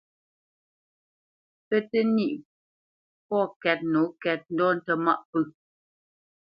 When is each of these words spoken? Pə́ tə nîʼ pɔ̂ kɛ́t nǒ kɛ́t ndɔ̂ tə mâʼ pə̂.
Pə́ 1.67 1.79
tə 1.89 1.99
nîʼ 2.15 2.33
pɔ̂ 3.27 3.41
kɛ́t 3.61 3.79
nǒ 3.93 4.01
kɛ́t 4.21 4.41
ndɔ̂ 4.53 4.69
tə 4.85 4.93
mâʼ 5.05 5.21
pə̂. 5.31 5.41